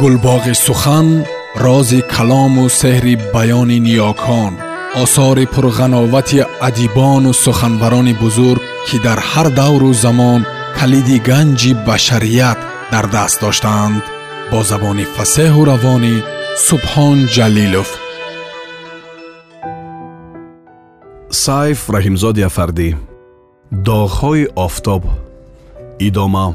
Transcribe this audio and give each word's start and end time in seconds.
гулбоғи 0.00 0.54
сухан 0.66 1.08
рози 1.64 2.00
калому 2.14 2.64
сеҳри 2.80 3.14
баёни 3.34 3.78
ниёкон 3.86 4.52
осори 5.02 5.44
пурғановати 5.54 6.40
адибону 6.68 7.32
суханбарони 7.44 8.14
бузург 8.22 8.62
ки 8.86 8.96
дар 9.06 9.18
ҳар 9.30 9.48
давру 9.60 9.90
замон 10.04 10.40
калиди 10.78 11.16
ганҷи 11.28 11.72
башарият 11.86 12.58
дар 12.92 13.06
даст 13.14 13.36
доштаанд 13.44 14.02
бо 14.50 14.58
забони 14.70 15.04
фасеҳу 15.16 15.62
равонӣ 15.70 16.16
субҳон 16.66 17.18
ҷалилов. 17.34 17.88
Сайф 21.44 21.80
раҳимзоди 21.96 22.42
афардӣ. 22.50 22.88
Доғҳои 23.88 24.44
офтоб. 24.66 25.02
Идома 26.08 26.46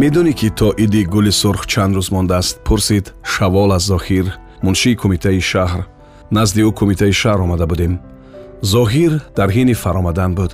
медонӣ 0.00 0.32
ки 0.40 0.50
то 0.50 0.68
иди 0.84 1.04
гули 1.04 1.32
сурх 1.40 1.66
чанд 1.72 1.96
рӯз 1.96 2.08
мондааст 2.14 2.56
пурсид 2.66 3.06
шавол 3.32 3.70
аз 3.76 3.84
зоҳир 3.90 4.26
муншии 4.64 4.96
кумитаи 5.02 5.40
шаҳр. 5.50 5.80
Назди 6.36 6.60
ӯ 6.68 6.70
кумитаи 6.78 7.12
шаҳр 7.20 7.40
омада 7.44 7.66
будем. 7.72 7.92
Зоҳир 8.72 9.12
дар 9.36 9.48
ҳини 9.56 9.74
фаромадан 9.82 10.32
буд. 10.38 10.52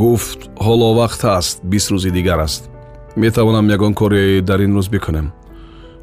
Гуфт 0.00 0.40
ҳоло 0.66 0.88
вақт 1.00 1.22
аст 1.38 1.56
бист 1.70 1.88
рӯзи 1.92 2.10
дигар 2.18 2.38
аст. 2.46 2.62
Метавонам 3.16 3.66
ягон 3.76 3.94
коре 4.00 4.40
дар 4.48 4.60
ин 4.66 4.72
рӯз 4.76 4.88
бикунем. 4.94 5.26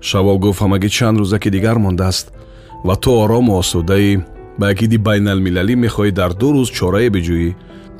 Шавол 0.09 0.37
гуфт 0.45 0.61
ҳамагӣ 0.63 0.89
чанд 0.97 1.17
рӯзаки 1.21 1.49
дигар 1.55 1.77
мондааст? 1.85 2.27
Ва 2.87 2.95
ту 3.03 3.09
орому 3.23 3.53
осудаӣ 3.61 4.11
ба 4.59 4.65
акиди 4.73 4.97
байналмилалӣ 5.07 5.75
мехоҳӣ 5.85 6.11
дар 6.19 6.31
ду 6.41 6.47
рӯз 6.55 6.69
чорае 6.77 7.09
биҷӯӣ 7.15 7.49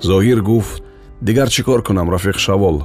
зоҳир 0.10 0.40
гуфт 0.50 0.84
дигар 1.28 1.48
чӣ 1.54 1.62
кор 1.68 1.82
кунам 1.88 2.08
рафиқ 2.16 2.38
шавол 2.46 2.78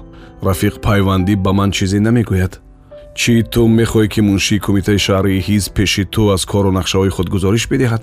рафиқ 0.42 0.80
пайвандӣ 0.80 1.36
ба 1.36 1.52
ман 1.52 1.70
чизе 1.72 2.00
намегӯяд 2.00 2.60
чӣ 3.14 3.42
ту 3.52 3.62
мехоҳӣ 3.78 4.08
ки 4.08 4.20
муншии 4.20 4.58
кумитаи 4.58 4.98
шаҳрии 5.06 5.44
ҳизб 5.48 5.72
пеши 5.76 6.04
ту 6.04 6.22
аз 6.34 6.42
кору 6.44 6.70
нақшаҳои 6.78 7.14
худ 7.16 7.28
гузориш 7.34 7.64
бидиҳад 7.72 8.02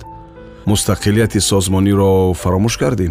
мустақилияти 0.71 1.39
созмониро 1.49 2.33
фаромӯш 2.41 2.75
кардӣ 2.81 3.07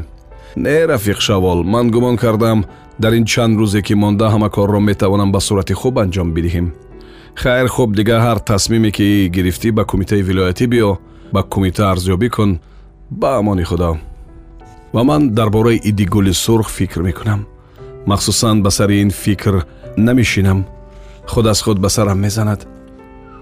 не 0.64 0.76
рафиқ 0.92 1.18
шавол 1.26 1.58
ман 1.72 1.90
гумон 1.90 2.16
кардам 2.16 2.64
дар 3.02 3.12
ин 3.18 3.24
чанд 3.24 3.58
рӯзе 3.60 3.80
ки 3.86 3.94
монда 3.94 4.26
ҳама 4.34 4.48
корро 4.50 4.80
метавонам 4.80 5.32
ба 5.32 5.40
сурати 5.40 5.74
хуб 5.80 5.94
анҷом 5.98 6.28
бидиҳем 6.36 6.66
хайр 7.34 7.68
хуб 7.74 7.90
дигар 7.98 8.20
ҳар 8.26 8.38
тасмиме 8.48 8.90
ки 8.96 9.28
гирифтӣ 9.34 9.68
ба 9.78 9.84
кумитаи 9.84 10.22
вилоятӣ 10.28 10.66
биё 10.72 10.90
ба 11.34 11.42
кумита 11.42 11.84
арзёбӣ 11.92 12.28
кун 12.36 12.50
ба 13.10 13.30
амони 13.38 13.64
худо 13.70 13.90
ва 14.94 15.02
ман 15.04 15.22
дар 15.36 15.48
бораи 15.50 15.80
иди 15.90 16.04
гули 16.04 16.32
сурх 16.32 16.68
фикр 16.68 17.00
мекунам 17.02 17.40
махсусан 18.06 18.62
ба 18.62 18.70
сари 18.70 19.00
ин 19.00 19.10
фикр 19.10 19.64
намешинам 19.96 20.66
худ 21.26 21.46
аз 21.46 21.62
худ 21.62 21.78
ба 21.78 21.88
сарам 21.88 22.18
мезанад. 22.18 22.66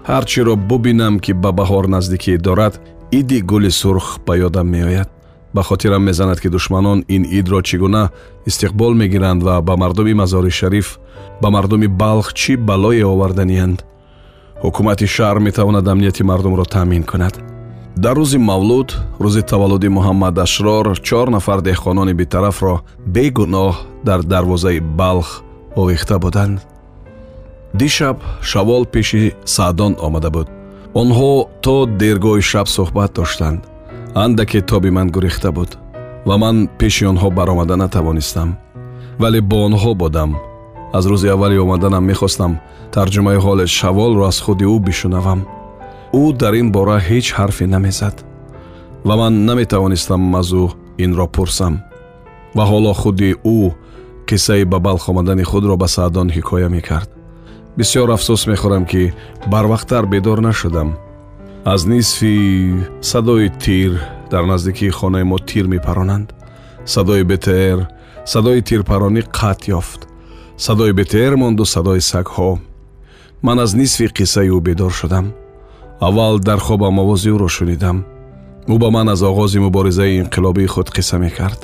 Ҳар 0.07 0.25
чиро 0.25 0.55
бубинам 0.55 1.19
ки 1.19 1.33
ба 1.33 1.51
баҳор 1.51 1.85
наздикӣ 1.87 2.37
дорад 2.37 2.79
иди 3.11 3.41
гули 3.41 3.71
сурх 3.71 4.19
ба 4.25 4.33
ёдам 4.37 4.67
меояд. 4.67 5.09
Ба 5.53 5.63
хотирам 5.63 6.03
мезанад 6.03 6.39
ки 6.41 6.49
душманон 6.49 7.03
ин 7.07 7.23
идро 7.39 7.61
чӣ 7.61 7.77
гуна 7.77 8.09
истиқбол 8.49 8.93
мегиранд 8.93 9.43
ва 9.43 9.61
ба 9.61 9.75
мардуми 9.77 10.13
мазори 10.13 10.49
шариф 10.49 10.99
ба 11.41 11.49
мардуми 11.49 11.87
балх 11.87 12.33
чӣ 12.33 12.57
балое 12.57 13.05
оварданианд 13.05 13.79
ҳукумати 14.63 15.05
шаҳр 15.15 15.39
метавонад 15.39 15.87
амнияти 15.87 16.23
мардумро 16.23 16.65
таъмин 16.65 17.03
кунад 17.03 17.50
дар 17.95 18.15
рӯзи 18.17 18.37
мавлуд 18.37 18.89
рӯзи 19.19 19.41
таваллуди 19.51 19.89
муҳаммад 19.97 20.35
ашрор 20.45 20.85
чор 21.07 21.27
нафар 21.35 21.59
деҳқонони 21.69 22.13
бетарафро 22.13 22.75
бегуноҳ 23.15 23.75
дар 24.07 24.19
дарвозаи 24.23 24.79
балх 24.79 25.43
овехта 25.75 26.19
буданд. 26.19 26.59
Дишаб 27.73 28.17
шавол 28.41 28.85
пеши 28.85 29.33
саъдон 29.45 29.93
омада 30.05 30.29
буд. 30.35 30.47
Онҳо 31.01 31.31
то 31.63 31.75
дергоҳи 32.01 32.41
шаб 32.51 32.67
суҳбат 32.75 33.11
доштанд 33.17 33.59
андаке 34.23 34.59
тоби 34.61 34.89
ман 34.97 35.07
гурехта 35.15 35.51
буд 35.51 35.71
ва 36.27 36.35
ман 36.43 36.57
пеши 36.79 37.03
онҳо 37.11 37.29
баромада 37.37 37.75
натавонистам. 37.83 38.49
Вале 39.21 39.41
бо 39.41 39.57
онҳо 39.67 39.91
будам. 40.01 40.31
Аз 40.97 41.03
рӯзи 41.11 41.27
аввали 41.33 41.57
омаданам 41.63 42.03
мехостам 42.11 42.51
тарҷумаи 42.95 43.37
ҳоли 43.45 43.65
шаволро 43.77 44.23
аз 44.31 44.37
худи 44.43 44.65
ӯ 44.73 44.75
бишунавам 44.87 45.39
ӯ 46.13 46.23
дар 46.41 46.53
ин 46.61 46.71
бора 46.71 46.97
ҳеҷ 47.07 47.27
ҳарфе 47.37 47.65
намезад 47.75 48.15
ва 49.07 49.15
ман 49.21 49.33
наметавонистам 49.45 50.35
аз 50.35 50.49
ӯ 50.63 50.65
инро 51.03 51.27
пурсам. 51.35 51.73
Ва 52.55 52.63
ҳоло 52.71 52.93
худи 53.01 53.31
ӯ 53.57 53.59
қиссаи 54.27 54.63
ба 54.71 54.79
балх 54.79 55.09
омадани 55.09 55.43
худро 55.43 55.75
ба 55.77 55.87
саъдон 55.87 56.29
ҳикоя 56.35 56.69
мекард. 56.69 57.09
Бисьёр 57.77 58.09
афсӯс 58.15 58.41
мехӯрам 58.51 58.85
ки 58.91 59.13
барвақттар 59.51 60.05
бедор 60.13 60.39
нашудам. 60.47 60.89
Аз 61.73 61.81
нисфи 61.85 62.35
садои 63.01 63.49
тир 63.63 63.91
дар 64.31 64.43
наздикии 64.51 64.95
хонаи 64.97 65.23
мо 65.23 65.37
тир 65.39 65.65
мепаронанд. 65.67 66.27
Садои 66.85 67.23
бтр 67.23 67.77
садои 68.25 68.61
тирпаронӣ 68.61 69.21
қатъ 69.39 69.65
ёфт. 69.79 70.01
Садои 70.65 70.91
бтр 70.99 71.33
монду 71.41 71.65
садои 71.65 72.01
сагҳо. 72.11 72.59
Ман 73.41 73.59
аз 73.59 73.71
нисфи 73.73 74.05
қиссаи 74.17 74.49
ӯ 74.57 74.59
бедор 74.67 74.91
шудам 74.91 75.25
аввал 76.07 76.39
дар 76.39 76.59
хобам 76.59 76.99
овози 76.99 77.29
ӯро 77.29 77.47
шунидам. 77.57 77.97
Ӯ 78.73 78.75
ба 78.81 78.89
ман 78.95 79.07
аз 79.13 79.21
оғози 79.21 79.59
муборизаи 79.65 80.19
инқилобии 80.21 80.71
худ 80.73 80.89
қисса 80.95 81.17
мекард 81.17 81.61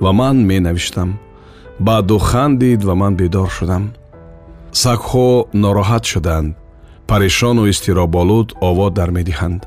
ва 0.00 0.12
ман 0.12 0.36
менавиштам. 0.50 1.18
Баъду 1.80 2.18
хандид 2.18 2.84
ва 2.84 2.94
ман 2.94 3.14
бедор 3.16 3.48
шудам. 3.48 3.84
Сагҳо 4.82 5.28
нороҳат 5.62 6.04
шуданд. 6.12 6.56
Парешону 7.08 7.62
изтироболуд 7.72 8.48
ово 8.68 8.90
дар 8.90 9.10
медиҳанд. 9.18 9.60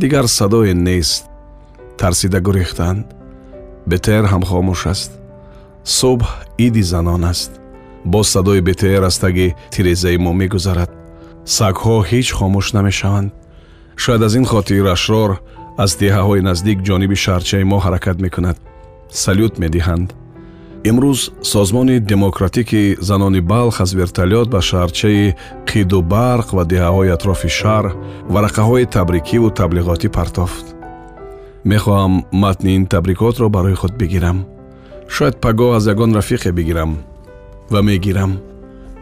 Дигар 0.00 0.26
садое 0.38 0.74
нест 0.74 1.22
тарсида 1.98 2.40
гурехтанд 2.46 3.04
бетер 3.90 4.24
ҳам 4.32 4.42
хомӯш 4.48 4.82
аст. 4.92 5.10
Субҳ 5.98 6.28
иди 6.66 6.82
занон 6.92 7.24
аст. 7.32 7.50
Боз 8.04 8.26
садои 8.34 8.60
бетер 8.60 9.02
аз 9.02 9.18
таги 9.18 9.54
тирезаи 9.72 10.18
мо 10.18 10.32
мегузарад 10.32 10.99
сагҳо 11.44 11.96
ҳеҷ 12.10 12.28
хомӯш 12.38 12.66
намешаванд. 12.78 13.30
Шояд 14.02 14.22
аз 14.22 14.34
ин 14.34 14.44
хотир 14.52 14.84
ашрор 14.96 15.30
аз 15.84 15.90
деҳаҳои 16.00 16.46
наздик 16.48 16.78
ҷониби 16.88 17.16
шаҳрчаи 17.24 17.64
мо 17.70 17.78
ҳаракат 17.84 18.16
мекунад. 18.24 18.56
Салют 19.22 19.54
медиҳанд. 19.62 20.08
Имрӯз 20.90 21.20
созмони 21.52 21.96
демократики 22.12 22.96
занони 23.08 23.40
балх 23.40 23.80
аз 23.84 23.90
вертолёт 24.00 24.48
ба 24.54 24.60
шаҳрчаи 24.70 25.34
қиду 25.70 25.98
барқ 26.16 26.48
ва 26.56 26.64
деҳаҳои 26.72 27.12
атрофи 27.16 27.48
шаҳр 27.58 27.86
варақаҳои 28.34 28.90
табрикиву 28.96 29.48
таблиғотӣ 29.60 30.08
партофт. 30.18 30.66
Мехоҳам 31.70 32.14
матни 32.32 32.70
ин 32.78 32.84
табрикотро 32.86 33.46
барои 33.56 33.74
худ 33.80 33.92
бигирам. 34.00 34.38
Шояд 35.14 35.36
пагоҳ 35.44 35.70
аз 35.78 35.84
ягон 35.92 36.10
рафиқе 36.18 36.50
бигирам 36.58 36.92
ва 37.72 37.80
мегирам 37.82 38.32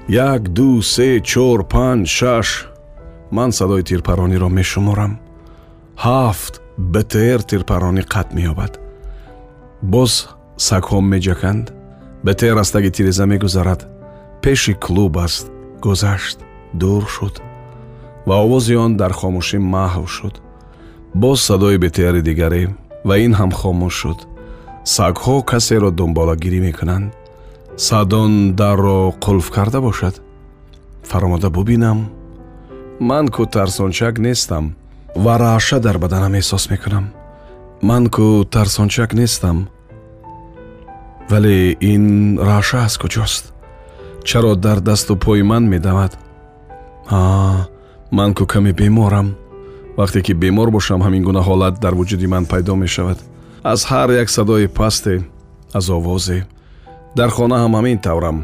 як 0.08 0.48
ду 0.48 0.82
се 0.82 1.20
чор 1.20 1.64
панҷ 1.68 2.06
шаш. 2.08 2.68
Ман 3.30 3.52
садои 3.52 3.82
тирпарониро 3.82 4.48
мешуморам. 4.48 5.18
Ҳафт 6.04 6.54
бтр 6.92 7.40
тирпаронӣ 7.50 8.02
қатъ 8.12 8.32
меёбад. 8.36 8.72
Боз 9.82 10.12
сагҳо 10.56 10.98
меҷаканд. 11.12 11.66
Бетер 12.24 12.56
аз 12.56 12.70
таги 12.70 12.90
тиреза 12.90 13.26
мегузарад. 13.26 13.80
Пеши 14.42 14.74
клуб 14.74 15.16
аст. 15.18 15.46
Гузашт. 15.82 16.38
Дур 16.80 17.04
шуд. 17.14 17.34
Ва 18.26 18.36
овози 18.44 18.74
он 18.74 18.96
дар 18.96 19.12
хомӯшӣ 19.12 19.58
маҳв 19.74 20.06
шуд. 20.16 20.34
Боз 21.14 21.38
садои 21.48 21.76
бетери 21.84 22.22
дигаре 22.22 22.64
ва 23.08 23.14
ин 23.18 23.32
ҳам 23.38 23.50
хомӯш 23.60 23.94
шуд. 24.00 24.18
Сагҳо 24.84 25.36
касеро 25.50 25.90
дунболагирӣ 25.98 26.60
мекунанд 26.68 27.12
садон 27.78 28.56
дарро 28.56 29.14
қулф 29.20 29.50
карда 29.50 29.80
бошад. 29.80 30.20
Фаромада 31.04 31.50
бубинам. 31.50 32.10
Ман 33.00 33.28
ку 33.28 33.46
тарсончак 33.46 34.18
нестам. 34.18 34.74
Ва 35.16 35.38
раъша 35.38 35.80
дар 35.80 35.98
баданам 35.98 36.32
эҳсос 36.32 36.70
мекунам. 36.70 37.10
Ман 37.82 38.08
ку 38.10 38.44
тарсончак 38.44 39.14
нестам. 39.14 39.68
Вале 41.30 41.76
ин 41.80 42.38
раъша 42.38 42.78
аз 42.78 42.98
куҷост? 42.98 43.52
Чаро 44.24 44.56
дар 44.56 44.80
дасту 44.80 45.16
пои 45.16 45.42
ман 45.42 45.68
медавад? 45.68 46.18
А 47.06 47.66
ман 48.10 48.34
ку 48.34 48.46
каме 48.46 48.72
беморам. 48.72 49.34
Вақте 49.96 50.22
ки 50.22 50.32
бемор 50.34 50.70
бошам 50.70 51.02
ҳамин 51.02 51.22
гуна 51.22 51.40
ҳолат 51.40 51.78
дар 51.80 51.94
вуҷуди 51.94 52.26
ман 52.26 52.44
пайдо 52.46 52.74
мешавад. 52.76 53.18
Аз 53.62 53.86
ҳар 53.86 54.10
як 54.20 54.30
садои 54.30 54.66
пасте 54.66 55.22
аз 55.72 55.88
овозе 55.88 56.46
дар 57.16 57.30
хона 57.30 57.56
ҳам 57.62 57.72
ҳамин 57.78 57.98
таврам. 58.06 58.38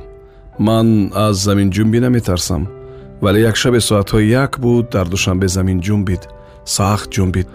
Ман 0.58 1.11
аз 1.26 1.37
заминҷунбӣ 1.46 1.99
наметарсам 2.00 2.62
вале 3.25 3.40
якшабе 3.50 3.81
соатҳои 3.81 4.31
як 4.44 4.52
буд 4.64 4.84
дар 4.94 5.06
душанбе 5.14 5.49
замин 5.49 5.78
ҷунбид 5.87 6.22
сахт 6.64 7.11
ҷунбид. 7.14 7.49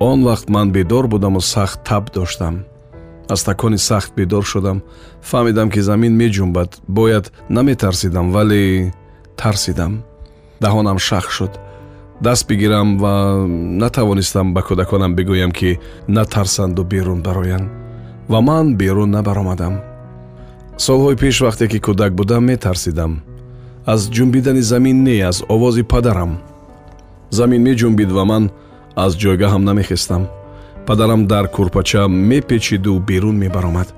Он 0.00 0.18
вақт 0.28 0.46
ман 0.48 0.72
бедор 0.72 1.06
будаму 1.06 1.40
сахт 1.40 1.78
таб 1.84 2.04
доштам. 2.14 2.64
Аз 3.28 3.44
такони 3.44 3.78
сахт 3.78 4.12
бедор 4.16 4.44
шудам 4.44 4.82
фаҳмидам 5.30 5.70
ки 5.70 5.80
замин 5.80 6.12
меҷунбад. 6.22 6.70
Бояд 6.88 7.32
наметарсидам 7.48 8.32
вале 8.32 8.92
тарсидам. 9.36 9.92
Даҳонам 10.62 10.98
шах 10.98 11.30
шуд. 11.30 11.52
Даст 12.20 12.46
бигирам 12.48 12.98
ва 12.98 13.46
натавонистам 13.82 14.54
ба 14.54 14.60
кӯдаконам 14.62 15.14
бигӯям 15.14 15.52
ки 15.52 15.78
натарсанду 16.08 16.84
берун 16.84 17.22
бароянд. 17.22 17.70
Ва 18.28 18.40
ман 18.40 18.76
берун 18.76 19.10
набаромадам 19.10 19.93
солҳои 20.76 21.16
пеш 21.16 21.42
вақте 21.42 21.68
ки 21.68 21.78
кӯдак 21.78 22.12
будам 22.14 22.44
метарсидам. 22.44 23.20
Аз 23.86 24.00
ҷунбидани 24.14 24.62
замин 24.62 25.02
не 25.02 25.20
аз 25.20 25.42
овози 25.48 25.82
падарам. 25.82 26.38
Замин 27.30 27.62
меҷунбид 27.62 28.10
ва 28.12 28.24
ман 28.24 28.50
аз 28.96 29.12
ҷойгаҳам 29.16 29.62
намехестам. 29.64 30.22
Падарам 30.86 31.26
дар 31.26 31.48
курпача 31.48 32.08
мепечиду 32.08 32.98
берун 33.08 33.36
мебаромад. 33.36 33.94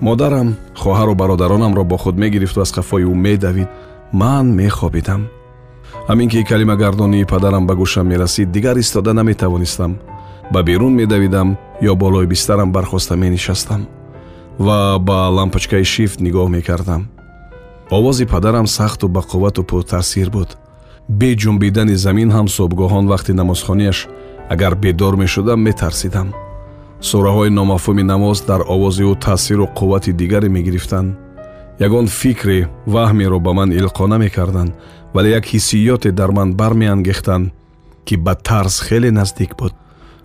Модарам 0.00 0.56
хоҳару 0.74 1.14
бародаронамро 1.14 1.84
бо 1.84 1.96
худ 1.96 2.16
мегирифту 2.16 2.60
аз 2.60 2.70
қафои 2.72 3.04
ӯ 3.04 3.14
медавид. 3.14 3.68
Ман 4.12 4.46
мехобидам. 4.54 5.22
Ҳамин 6.08 6.28
ки 6.28 6.44
калимагардонии 6.44 7.24
падарам 7.32 7.66
ба 7.66 7.74
гӯшам 7.74 8.06
мерасид 8.06 8.50
дигар 8.50 8.76
истода 8.76 9.12
наметавонистам. 9.12 9.92
Ба 10.52 10.62
берун 10.62 10.94
медавидам 10.94 11.56
ё 11.82 11.94
болои 11.94 12.26
бистарам 12.26 12.72
бархоста 12.72 13.16
менишастам 13.16 13.86
ва 14.58 14.98
ба 14.98 15.28
лампочкаи 15.36 15.84
шифт 15.84 16.20
нигоҳ 16.20 16.48
мекардам. 16.48 17.08
Овози 17.90 18.24
падарам 18.24 18.66
сахту 18.66 19.08
бақуввату 19.08 19.62
пуртаъсир 19.62 20.30
буд. 20.30 20.56
Бе 21.08 21.36
ҷунбидани 21.36 21.96
замин 22.04 22.30
ҳам 22.36 22.46
собгоҳон 22.56 23.04
вақти 23.12 23.32
намозхониаш 23.40 23.98
агар 24.48 24.74
бедор 24.74 25.14
мешудам 25.16 25.60
метарсидам. 25.60 26.28
Сураҳои 27.08 27.50
номафҳуми 27.58 28.02
намоз 28.12 28.38
дар 28.50 28.60
овози 28.74 29.02
ӯ 29.12 29.14
таъсиру 29.24 29.66
қуввати 29.78 30.12
дигаре 30.20 30.48
мегирифтанд. 30.48 31.16
Ягон 31.86 32.06
фикре 32.06 32.68
ваҳмеро 32.94 33.38
ба 33.46 33.52
ман 33.58 33.70
илқо 33.80 34.06
намекарданд 34.06 34.72
вале 35.14 35.28
як 35.38 35.44
ҳиссиёте 35.52 36.10
дар 36.10 36.30
ман 36.30 36.48
бармеангехтанд 36.60 37.52
ки 38.06 38.14
ба 38.16 38.34
тарс 38.34 38.80
хеле 38.86 39.10
наздик 39.10 39.52
буд. 39.58 39.72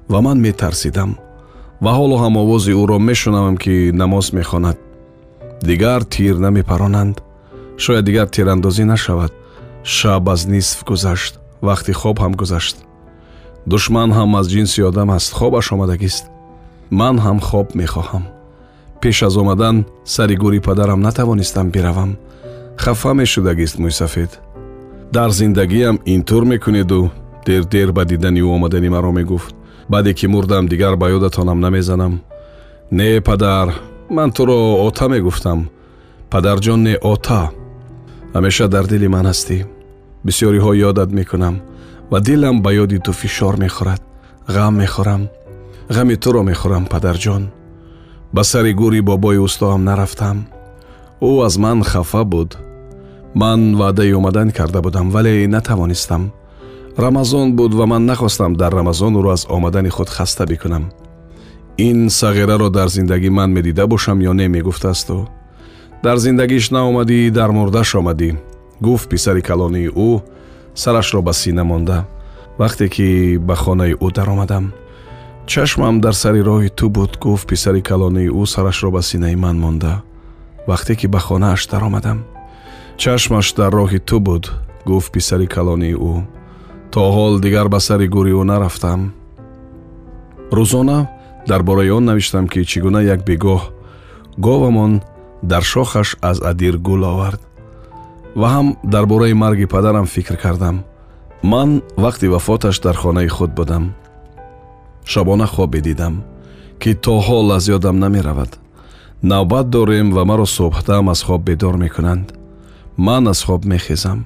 Ва 0.10 0.22
ман 0.22 0.38
метарсидам 0.40 1.18
ва 1.84 1.92
ҳоло 1.98 2.16
ҳам 2.24 2.34
овози 2.44 2.72
ӯро 2.82 2.98
мешунавам 3.10 3.56
ки 3.64 3.76
намоз 4.02 4.26
мехонад. 4.40 4.78
Дигар 5.70 6.02
тир 6.14 6.36
намепаронанд. 6.46 7.16
Шояд 7.84 8.06
дигар 8.10 8.28
тирандозӣ 8.36 8.84
нашавад. 8.94 9.32
Шаб 9.96 10.30
аз 10.34 10.42
нисф 10.54 10.80
гузашт 10.90 11.34
вақти 11.68 11.92
хоб 12.02 12.18
ҳам 12.24 12.34
гузашт. 12.42 12.78
Душман 13.72 14.10
ҳам 14.18 14.30
аз 14.40 14.46
ҷинси 14.54 14.80
одам 14.90 15.10
аст 15.18 15.34
хобаш 15.38 15.68
омадагист. 15.76 16.24
Ман 17.00 17.16
ҳам 17.26 17.40
хоб 17.48 17.68
мехоҳам. 17.82 18.24
Пеш 19.02 19.18
аз 19.28 19.36
омадан 19.42 19.78
сари 20.14 20.36
гӯри 20.44 20.60
падарам 20.68 21.00
натавонистам 21.08 21.68
биравам. 21.74 22.12
Хафа 22.84 23.12
мешудагист 23.14 23.76
мӯйсафед 23.84 24.32
дар 25.12 25.30
зиндагиам 25.32 26.00
ин 26.06 26.24
тур 26.24 26.44
мекунеду 26.46 27.12
дер 27.46 27.64
дер 27.64 27.92
ба 27.92 28.06
дидани 28.06 28.42
ӯ 28.42 28.48
омадани 28.56 28.90
маро 28.90 29.12
мегуфт 29.12 29.56
баъде 29.90 30.14
ки 30.14 30.28
мурдам 30.28 30.68
дигар 30.68 30.96
ба 30.96 31.10
ёдатонам 31.12 31.60
намезанам. 31.60 32.22
Не 32.92 33.22
падар 33.22 33.68
ман 34.10 34.32
туро 34.32 34.86
ота 34.88 35.10
мегуфтам. 35.10 35.70
Падарҷон 36.30 36.84
не 36.84 36.96
ота. 37.02 37.52
Ҳамеша 38.34 38.68
дар 38.68 38.86
дили 38.88 39.08
ман 39.08 39.26
ҳастӣ. 39.26 39.66
Бисёриҳо 40.26 40.72
ёдат 40.90 41.10
мекунам 41.12 41.56
ва 42.12 42.20
дилам 42.20 42.62
ба 42.62 42.72
ёди 42.74 43.00
ту 43.06 43.12
фишор 43.12 43.56
мехӯрад 43.64 44.02
ғам 44.56 44.74
мехӯрам 44.82 45.22
ғами 45.96 46.16
туро 46.24 46.42
мехӯрам 46.50 46.86
падарҷон 46.94 47.44
ба 48.34 48.44
сари 48.44 48.74
гӯри 48.82 49.02
бобои 49.02 49.38
устоам 49.38 49.84
нарафтам. 49.84 50.38
Ӯ 51.22 51.46
аз 51.46 51.58
ман 51.58 51.84
хафа 51.84 52.24
буд. 52.24 52.58
Ман 53.36 53.76
ваъдаи 53.80 54.14
омадан 54.14 54.52
карда 54.52 54.82
будам 54.82 55.10
вале 55.12 55.48
натавонистам 55.48 56.32
рамазон 57.02 57.56
буд 57.56 57.74
ва 57.74 57.86
ман 57.86 58.06
нахостам 58.06 58.56
дар 58.56 58.72
рамазон 58.74 59.14
ӯро 59.20 59.32
аз 59.34 59.46
омадани 59.50 59.90
худ 59.90 60.10
хаста 60.10 60.46
бикунам. 60.46 60.92
Ин 61.78 62.10
сағираро 62.10 62.70
дар 62.70 62.90
зиндагӣ 62.90 63.30
ман 63.30 63.50
медида 63.52 63.88
бошам 63.88 64.20
ё 64.20 64.34
не 64.34 64.48
мегуфтасту? 64.48 65.28
Дар 66.04 66.18
зиндагиш 66.18 66.70
наомадӣ 66.70 67.32
дар 67.32 67.52
мурдаш 67.52 67.96
омадӣ. 67.96 68.38
Гуфт 68.82 69.10
писари 69.10 69.42
калонии 69.42 69.90
ӯ 69.90 70.22
сарашро 70.76 71.22
ба 71.22 71.34
сина 71.34 71.64
монда. 71.64 72.06
Вақте 72.60 72.88
ки 72.90 73.38
ба 73.38 73.56
хонаи 73.56 73.94
ӯ 73.94 74.08
даромадам 74.14 74.74
чашмам 75.48 76.02
дар 76.02 76.14
сари 76.14 76.42
роҳи 76.50 76.70
ту 76.70 76.90
буд 76.90 77.18
гуфт 77.18 77.48
писари 77.48 77.82
калонии 77.82 78.30
ӯ 78.30 78.46
сарашро 78.46 78.92
ба 78.92 79.02
синаи 79.02 79.36
ман 79.36 79.58
монда. 79.60 80.04
Вақте 80.68 80.96
ки 80.96 81.08
ба 81.08 81.20
хонааш 81.20 81.68
даромадам 81.68 82.20
чашмаш 82.98 83.54
дар 83.54 83.72
роҳи 83.74 84.00
ту 84.00 84.20
буд 84.20 84.44
гуфт 84.86 85.12
писари 85.12 85.48
калонии 85.48 85.96
ӯ 85.96 86.41
то 86.92 87.02
ҳол 87.16 87.40
дигар 87.40 87.68
ба 87.74 87.80
сари 87.80 88.08
гӯри 88.16 88.34
ӯ 88.42 88.44
нарафтам. 88.52 89.02
Рӯзона 90.58 91.00
дар 91.50 91.62
бораи 91.64 91.90
он 91.98 92.06
навиштам 92.06 92.46
ки 92.52 92.60
чӣ 92.70 92.78
гуна 92.86 93.02
як 93.14 93.20
бегоҳ 93.30 93.62
говамон 94.46 94.94
дар 95.52 95.64
шохаш 95.74 96.10
аз 96.30 96.38
адир 96.52 96.76
гул 96.88 97.04
овард 97.12 97.42
ва 98.40 98.48
ҳам 98.54 98.68
дар 98.94 99.06
бораи 99.12 99.34
марги 99.34 99.66
падарам 99.74 100.06
фикр 100.06 100.36
кардам. 100.44 100.84
Ман 101.44 101.82
вақти 102.04 102.28
вафоташ 102.34 102.80
дар 102.80 102.96
хонаи 102.96 103.28
худ 103.28 103.52
будам. 103.60 103.84
Шабона 105.06 105.48
хобе 105.48 105.80
дидам 105.82 106.24
ки 106.82 106.92
то 106.94 107.14
ҳол 107.28 107.48
аз 107.58 107.68
ёдам 107.68 108.00
намеравад. 108.00 108.52
Навбат 109.24 109.70
дорем 109.70 110.08
ва 110.16 110.24
маро 110.26 110.46
субҳдам 110.46 111.10
аз 111.10 111.24
хоб 111.24 111.42
бедор 111.48 111.76
мекунанд. 111.84 112.28
Ман 112.98 113.28
аз 113.28 113.44
хоб 113.44 113.66
мехезам 113.66 114.20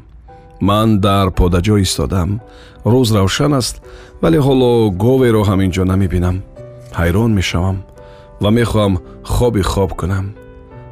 ман 0.62 1.00
дар 1.00 1.28
подаҷо 1.32 1.78
истодам. 1.82 2.42
Рӯз 2.86 3.10
равшан 3.18 3.54
аст 3.54 3.76
вале 4.22 4.40
ҳоло 4.40 4.92
говеро 4.92 5.42
ҳам 5.50 5.60
ин 5.66 5.72
ҷо 5.76 5.84
намебинам 5.92 6.38
ҳайрон 7.00 7.32
мешавам 7.40 7.78
ва 8.42 8.50
мехоҳам 8.60 8.94
хоби 9.24 9.62
хоб 9.62 9.92
кунам. 10.00 10.26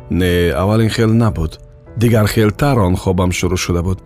Не 0.10 0.52
аввал 0.62 0.82
ин 0.82 0.90
хел 0.90 1.12
набуд. 1.14 1.60
Дигар 1.98 2.28
хелтар 2.28 2.78
он 2.80 2.96
хобам 2.96 3.32
шурӯъ 3.32 3.58
шуда 3.58 3.82
буд. 3.84 4.00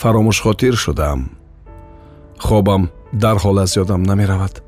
Фаромӯшхотир 0.00 0.74
шудаам 0.84 1.20
хобам 2.38 2.90
дарҳол 3.12 3.58
аз 3.58 3.76
ёдам 3.76 4.02
намеравад. 4.02 4.62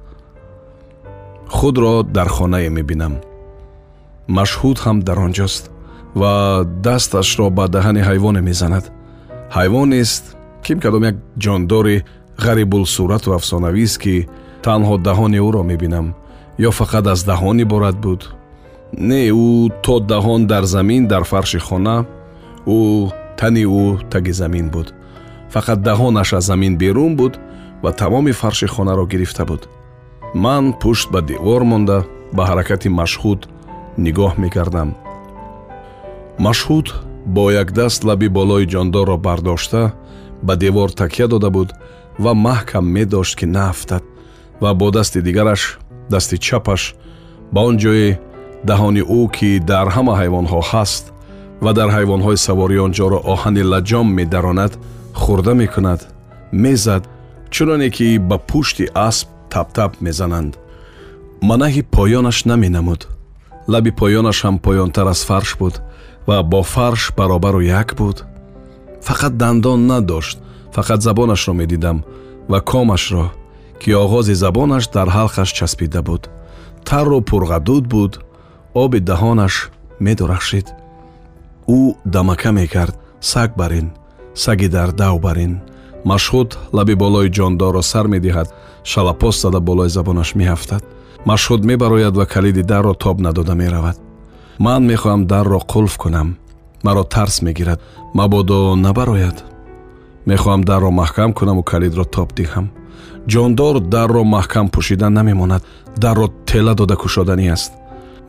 Худро 1.49 2.03
дар 2.03 2.29
хонае 2.29 2.71
мебинам. 2.71 3.15
Машҳуд 4.29 4.79
ҳам 4.85 4.99
дар 5.09 5.19
он 5.19 5.33
ҷост 5.33 5.71
ва 6.21 6.65
дасташро 6.87 7.51
ба 7.51 7.65
даҳани 7.69 8.03
ҳайвоне 8.09 8.41
мезанад 8.41 8.85
ҳайвонест 9.57 10.25
ким 10.65 10.79
кадом 10.85 11.05
як 11.11 11.17
ҷондори 11.45 11.97
ғарибулсурату 12.45 13.29
афсонавист 13.39 13.97
ки 14.03 14.15
танҳо 14.67 14.95
даҳони 15.09 15.39
ӯро 15.49 15.63
мебинам 15.71 16.07
ё 16.69 16.71
фақат 16.81 17.05
аз 17.13 17.21
даҳон 17.31 17.57
иборат 17.65 17.97
буд. 18.05 18.21
Не 19.11 19.23
ӯ 19.31 19.71
то 19.85 19.95
даҳон 20.13 20.41
дар 20.53 20.65
замин 20.75 21.03
дар 21.13 21.23
фарши 21.33 21.59
хона 21.67 21.97
ӯ 22.67 22.79
тани 23.39 23.65
ӯ 23.83 23.87
таги 24.13 24.33
замин 24.41 24.67
буд. 24.75 24.89
Фақат 25.55 25.79
даҳонаш 25.89 26.31
аз 26.39 26.45
замин 26.51 26.75
берун 26.83 27.13
буд 27.21 27.35
ва 27.83 27.91
тамоми 28.01 28.33
фарши 28.41 28.67
хонаро 28.75 29.05
гирифта 29.13 29.45
буд. 29.51 29.63
Ман 30.35 30.65
пушт 30.81 31.07
ба 31.13 31.21
девор 31.31 31.63
монда 31.71 31.99
ба 32.37 32.43
ҳаракати 32.51 32.89
машҳуд 33.01 33.41
нигоҳ 34.05 34.33
мекардам 34.45 34.91
машҳуд 36.47 36.87
бо 37.27 37.51
якдаст 37.51 38.05
лаби 38.05 38.29
болои 38.29 38.67
ҷондорро 38.67 39.17
бардошта 39.17 39.93
ба 40.43 40.57
девор 40.57 40.91
такя 40.91 41.29
дода 41.29 41.51
буд 41.51 41.71
ва 42.19 42.33
маҳкам 42.35 42.85
медошт 42.97 43.37
ки 43.39 43.47
наафтад 43.47 44.03
ва 44.61 44.75
бо 44.75 44.91
дасти 44.91 45.23
дигараш 45.23 45.79
дасти 46.11 46.39
чапаш 46.39 46.95
ба 47.53 47.61
он 47.61 47.77
ҷое 47.79 48.19
даҳони 48.69 49.03
ӯ 49.19 49.21
ки 49.37 49.51
дар 49.71 49.87
ҳама 49.95 50.15
ҳайвонҳо 50.21 50.61
ҳаст 50.71 51.05
ва 51.65 51.73
дар 51.79 51.89
ҳайвонҳои 51.97 52.43
саворӣ 52.47 52.79
он 52.87 52.93
ҷоро 52.99 53.19
оҳани 53.33 53.63
лаҷом 53.73 54.07
медаронад 54.19 54.73
хӯрда 55.23 55.53
мекунад 55.63 56.01
мезад 56.53 57.03
чуноне 57.55 57.89
ки 57.97 58.19
ба 58.29 58.37
пушти 58.51 58.85
асп 59.09 59.29
таптап 59.53 59.93
мезананд. 60.07 60.53
Манаҳи 61.49 61.83
поёнаш 61.97 62.39
наменамуд 62.51 63.01
лаби 63.73 63.91
поёнаш 64.01 64.39
ҳам 64.45 64.57
поёнтар 64.67 65.07
аз 65.15 65.21
фарш 65.29 65.51
буд 65.61 65.75
ва 66.31 66.43
бо 66.43 66.63
фарш 66.63 67.13
баробару 67.17 67.61
як 67.61 67.95
буд. 67.99 68.25
Фақат 69.03 69.35
дандон 69.37 69.87
надошт 69.87 70.39
фақат 70.75 71.01
забонашро 71.01 71.53
медидам 71.55 72.05
ва 72.49 72.61
комашро 72.61 73.33
ки 73.81 73.91
оғози 73.91 74.35
забонаш 74.35 74.85
дар 74.95 75.09
ҳалқаш 75.09 75.51
часпида 75.59 76.03
буд. 76.03 76.31
Тарру 76.85 77.21
пурғадуд 77.21 77.85
буд 77.95 78.13
оби 78.75 78.99
даҳонаш 79.01 79.55
медурахшид. 80.01 80.67
Ӯ 81.69 81.95
дамака 82.05 82.53
мекард 82.53 82.95
саг 83.21 83.51
бар 83.57 83.73
ин 83.81 83.91
саги 84.35 84.69
дар 84.69 84.93
дав 84.93 85.21
бар 85.21 85.39
ин 85.47 85.55
машҳуд 86.11 86.51
лаби 86.73 86.95
болои 86.95 87.29
ҷондорро 87.37 87.83
сар 87.83 88.07
медиҳад 88.15 88.49
шалапос 88.91 89.37
зада 89.43 89.61
болои 89.61 89.89
забонаш 89.97 90.35
меафтад. 90.35 90.83
Машҳуд 91.27 91.63
мебарояд 91.71 92.15
ва 92.17 92.27
калиди 92.27 92.63
дарро 92.63 92.95
тоб 92.95 93.17
надода 93.21 93.55
меравад 93.55 93.99
ман 94.67 94.83
мехоҳам 94.91 95.23
дарро 95.33 95.59
қулф 95.73 95.95
кунам 96.03 96.29
маро 96.87 97.03
тарс 97.15 97.37
мегирад 97.47 97.81
мабодо 98.19 98.59
набарояд 98.87 99.39
мехоҳам 100.31 100.61
дарро 100.71 100.91
маҳкам 101.01 101.31
кунаму 101.39 101.63
калидро 101.71 102.05
тоб 102.15 102.29
диҳам 102.39 102.67
ҷондор 103.33 103.75
дарро 103.95 104.23
маҳкам 104.37 104.67
пӯшидан 104.75 105.13
намемонад 105.19 105.63
дарро 106.05 106.27
тела 106.49 106.75
дода 106.81 106.97
кушоданӣ 107.03 107.47
аст 107.57 107.73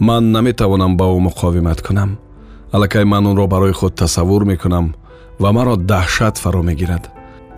ман 0.07 0.23
наметавонам 0.35 0.93
ба 0.99 1.05
ӯ 1.15 1.17
муқовимат 1.27 1.79
кунам 1.87 2.09
аллакай 2.75 3.03
ман 3.13 3.23
онро 3.31 3.45
барои 3.53 3.73
худ 3.79 3.93
тасаввур 4.01 4.43
мекунам 4.51 4.85
ва 5.41 5.49
маро 5.57 5.75
даҳшат 5.91 6.35
фаро 6.43 6.61
мегирад 6.69 7.03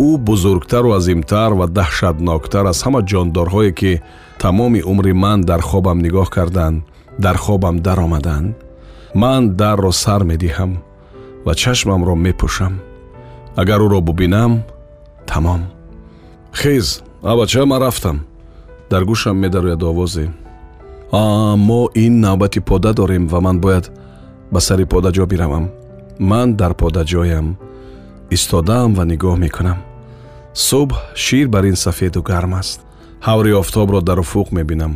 ӯ 0.08 0.10
бузургтару 0.28 0.90
азимтар 1.00 1.52
ва 1.60 1.66
даҳшатноктар 1.78 2.66
аз 2.72 2.80
ҳама 2.86 3.02
ҷондорҳое 3.12 3.72
ки 3.80 3.92
тамоми 4.44 4.82
умри 4.92 5.14
ман 5.24 5.40
дар 5.50 5.62
хобам 5.70 5.98
нигоҳ 6.06 6.30
карданд 6.38 6.78
дар 7.20 7.38
хобам 7.38 7.80
даромаданд 7.80 8.56
ман 9.14 9.56
дарро 9.56 9.92
сар 9.92 10.22
медиҳам 10.24 10.72
ва 11.46 11.54
чашмамро 11.56 12.16
мепӯшам. 12.16 12.74
Агар 13.56 13.80
ӯро 13.86 14.00
бубинам 14.02 14.64
тамом. 15.26 15.62
Хез 16.54 17.04
авача 17.22 17.66
ман 17.66 17.82
рафтам. 17.82 18.18
Дар 18.90 19.04
гӯшам 19.06 19.38
медарояд 19.38 19.84
овозе. 19.84 20.32
Мо 21.68 21.90
ин 21.96 22.20
навбати 22.20 22.60
пода 22.60 22.94
дорем 22.94 23.28
ва 23.28 23.40
ман 23.42 23.60
бояд 23.60 23.92
ба 24.52 24.60
сари 24.60 24.86
подаҷо 24.86 25.26
биравам. 25.26 25.70
Ман 26.20 26.56
дар 26.56 26.74
подаҷоям 26.74 27.58
истодаам 28.30 28.94
ва 28.98 29.04
нигоҳ 29.06 29.36
мекунам. 29.38 29.80
Субҳ 30.54 30.98
шир 31.16 31.48
бар 31.48 31.64
ин 31.72 31.76
сафеду 31.76 32.22
гарм 32.22 32.54
аст. 32.54 32.80
Ҳаври 33.28 33.52
офтобро 33.62 34.02
дар 34.02 34.20
уфуқ 34.20 34.48
мебинам 34.52 34.94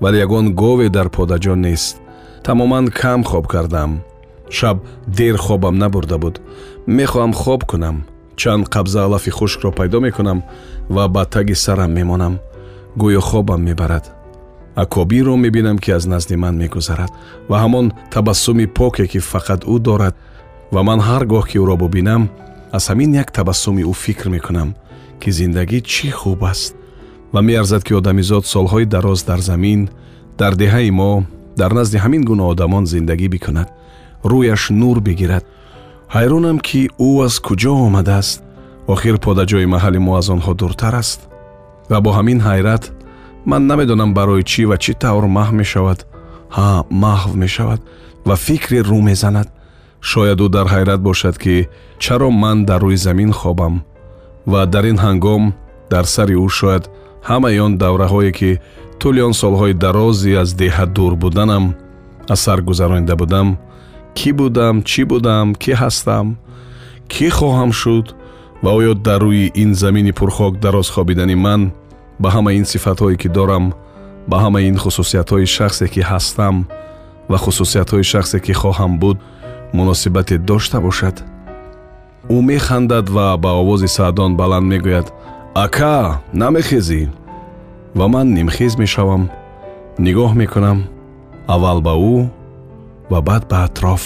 вале 0.00 0.18
ягон 0.18 0.54
гове 0.54 0.88
дар 0.88 1.08
подаҷо 1.08 1.54
нест. 1.54 1.96
Тамоман 2.44 2.88
кам 2.88 3.24
хоб 3.24 3.46
кардам. 3.46 4.02
Шаб 4.50 4.78
дер 5.06 5.36
хобам 5.36 5.78
набурда 5.78 6.18
буд. 6.18 6.40
Мехоҳам 6.86 7.32
хоб 7.32 7.64
кунам. 7.64 8.04
Чанд 8.36 8.68
қабза 8.68 9.04
алафи 9.04 9.30
хушкро 9.30 9.70
пайдо 9.72 10.00
мекунам 10.00 10.42
ва 10.88 11.08
ба 11.08 11.24
таги 11.24 11.54
сарам 11.54 11.92
мемонам. 11.92 12.38
Гӯё 12.96 13.20
хобам 13.20 13.62
мебарад. 13.62 14.04
Акобиро 14.74 15.36
мебинам 15.36 15.78
ки 15.78 15.90
аз 15.90 16.06
назди 16.06 16.36
ман 16.36 16.56
мегузарад. 16.56 17.10
Ва 17.48 17.56
ҳамон 17.64 17.92
табассуми 18.10 18.66
поке 18.66 19.06
ки 19.06 19.18
фақат 19.18 19.64
ӯ 19.64 19.78
дорад. 19.78 20.14
Ва 20.72 20.82
ман 20.82 21.00
ҳар 21.00 21.24
гоҳ 21.26 21.44
ки 21.50 21.58
ӯро 21.58 21.76
бубинам 21.76 22.30
аз 22.72 22.90
ҳамин 22.90 23.14
як 23.22 23.32
табассуми 23.32 23.82
ӯ 23.82 23.92
фикр 23.94 24.28
мекунам 24.28 24.74
ки 25.20 25.30
зиндагӣ 25.30 25.80
чӣ 25.92 26.10
хуб 26.10 26.44
аст 26.44 26.74
ва 27.32 27.40
меарзад 27.42 27.82
ки 27.84 27.92
одамизод 28.00 28.44
солҳои 28.54 28.84
дароз 28.94 29.20
дар 29.24 29.40
замин 29.40 29.80
дар 30.38 30.52
деҳаи 30.62 30.90
мо 30.90 31.24
дар 31.60 31.72
назди 31.78 31.96
ҳамин 32.04 32.22
гуна 32.24 32.44
одамон 32.52 32.84
зиндагӣ 32.86 33.28
бикунад 33.28 33.68
рӯяш 34.24 34.62
нур 34.70 35.00
бигирад. 35.00 35.44
ҳайронам 36.14 36.58
ки 36.66 36.80
ӯ 37.08 37.10
аз 37.26 37.34
куҷо 37.46 37.72
омадааст? 37.86 38.42
Охир 38.92 39.16
подаҷои 39.24 39.66
маҳалли 39.74 40.00
мо 40.06 40.12
аз 40.20 40.26
онҳо 40.34 40.52
дуртар 40.60 40.94
аст? 41.02 41.20
Ва 41.90 41.98
бо 42.04 42.10
ҳамин 42.18 42.38
ҳайрат 42.48 42.84
ман 43.50 43.62
намедонам 43.70 44.10
барои 44.18 44.42
чӣ 44.50 44.62
ва 44.70 44.76
чӣ 44.84 44.92
тавр 45.02 45.24
маҳв 45.38 45.52
мешавад. 45.60 45.98
Ҳа 46.56 46.70
маҳв 47.04 47.30
мешавад 47.42 47.80
ва 48.28 48.34
фикре 48.46 48.80
рӯ 48.90 49.00
мезанад. 49.10 49.48
Шояд 50.10 50.40
ӯ 50.44 50.48
дар 50.56 50.66
ҳайрат 50.74 51.00
бошад 51.08 51.36
ки 51.42 51.54
чаро 52.04 52.30
ман 52.42 52.58
дар 52.68 52.80
рӯи 52.86 52.98
замин 53.06 53.32
хобам 53.40 53.74
ва 54.52 54.60
дар 54.72 54.84
ин 54.92 54.98
ҳангом 55.04 55.44
дар 55.92 56.04
сари 56.14 56.36
ӯ 56.44 56.48
шояд 56.58 56.84
ҳамаи 57.28 57.58
он 57.66 57.72
давраҳое 57.82 58.32
ки 58.38 58.50
тӯли 59.00 59.20
он 59.28 59.34
солҳои 59.42 59.74
дарози 59.84 60.32
аз 60.42 60.50
деҳа 60.62 60.86
дур 60.96 61.12
буданам 61.22 61.64
аз 62.32 62.40
сар 62.44 62.60
гузаронида 62.68 63.14
будам 63.22 63.48
кӣ 64.18 64.30
будам 64.40 64.74
чӣ 64.90 65.02
будам 65.10 65.46
кӣ 65.62 65.72
ҳастам 65.82 66.26
кӣ 67.12 67.28
хоҳам 67.38 67.70
шуд 67.80 68.06
ва 68.62 68.70
оё 68.78 68.92
дар 69.06 69.20
рӯи 69.26 69.46
ин 69.62 69.70
замини 69.82 70.12
пурхок 70.18 70.52
дароз 70.64 70.88
хобидани 70.94 71.36
ман 71.46 71.62
ба 72.22 72.28
ҳама 72.34 72.50
ин 72.58 72.64
сифатҳое 72.72 73.16
ки 73.22 73.28
дорам 73.36 73.64
ба 74.30 74.36
ҳама 74.42 74.60
ин 74.68 74.76
хусусиятҳои 74.82 75.46
шахсе 75.56 75.86
ки 75.92 76.00
ҳастам 76.10 76.56
ва 77.30 77.36
хусусиятҳои 77.44 78.04
шахсе 78.12 78.38
ки 78.44 78.52
хоҳам 78.60 78.92
буд 79.02 79.18
муносибате 79.78 80.36
дошта 80.38 80.78
бошад. 80.86 81.16
Ӯ 82.34 82.36
механдад 82.50 83.06
ва 83.16 83.26
ба 83.42 83.50
овози 83.60 83.88
саъдон 83.96 84.30
баланд 84.40 84.66
мегӯяд 84.72 85.06
ака 85.64 86.20
намехезӣ 86.40 87.02
ва 87.98 88.06
ман 88.12 88.26
нимхез 88.36 88.72
мешавам 88.82 89.22
нигоҳ 90.04 90.32
мекунам 90.40 90.78
аввал 91.54 91.78
ба 91.86 91.94
ӯ 92.14 92.16
ва 93.10 93.18
баъд 93.28 93.42
ба 93.50 93.58
атроф 93.66 94.04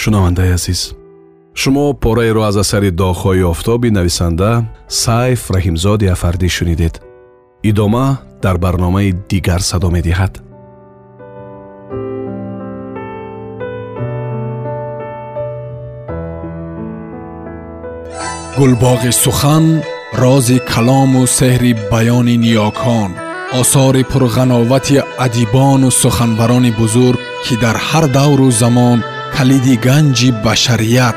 шунавандаи 0.00 0.52
азиз 0.58 0.82
шумо 1.54 1.94
пораеро 2.02 2.42
аз 2.48 2.56
асари 2.56 2.90
доғҳои 3.02 3.42
офтоби 3.52 3.90
нависанда 3.90 4.50
сайф 4.88 5.42
раҳимзоди 5.54 6.06
афардӣ 6.14 6.48
шунидед. 6.56 6.94
Идома 7.70 8.06
дар 8.42 8.56
барномаи 8.64 9.10
дигар 9.30 9.60
садо 9.70 9.88
медиҳад. 9.96 10.32
Гулбоғи 18.58 19.12
сухан 19.24 19.64
рози 20.22 20.58
калому 20.72 21.22
сеҳри 21.38 21.72
баёни 21.92 22.36
ниёкон 22.44 23.10
осори 23.60 24.02
пурғановати 24.12 24.96
адибону 25.24 25.90
суханбарони 26.02 26.72
бузург 26.80 27.20
ки 27.44 27.54
дар 27.62 27.76
ҳар 27.88 28.04
давру 28.18 28.48
замон 28.62 28.98
калиди 29.36 29.74
ганҷи 29.86 30.28
башарият 30.44 31.16